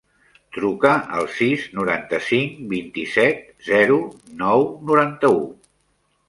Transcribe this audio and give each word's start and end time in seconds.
Truca 0.55 0.93
al 1.17 1.27
sis, 1.33 1.65
noranta-cinc, 1.79 2.55
vint-i-set, 2.71 3.45
zero, 3.69 3.99
nou, 4.41 4.67
noranta-u. 4.91 5.39